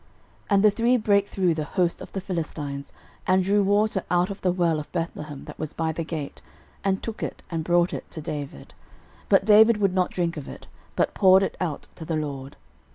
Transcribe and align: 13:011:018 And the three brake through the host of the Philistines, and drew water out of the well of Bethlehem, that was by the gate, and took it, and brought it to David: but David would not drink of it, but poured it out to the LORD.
13:011:018 0.45 0.45
And 0.55 0.63
the 0.63 0.71
three 0.71 0.97
brake 0.97 1.27
through 1.27 1.53
the 1.53 1.63
host 1.63 2.01
of 2.01 2.11
the 2.11 2.21
Philistines, 2.21 2.91
and 3.27 3.43
drew 3.43 3.61
water 3.61 4.03
out 4.09 4.31
of 4.31 4.41
the 4.41 4.51
well 4.51 4.79
of 4.79 4.91
Bethlehem, 4.91 5.45
that 5.45 5.59
was 5.59 5.73
by 5.73 5.91
the 5.91 6.03
gate, 6.03 6.41
and 6.83 7.03
took 7.03 7.21
it, 7.21 7.43
and 7.51 7.63
brought 7.63 7.93
it 7.93 8.09
to 8.09 8.19
David: 8.19 8.73
but 9.29 9.45
David 9.45 9.77
would 9.77 9.93
not 9.93 10.09
drink 10.09 10.37
of 10.37 10.49
it, 10.49 10.65
but 10.95 11.13
poured 11.13 11.43
it 11.43 11.55
out 11.61 11.85
to 11.93 12.03
the 12.03 12.15
LORD. 12.15 12.55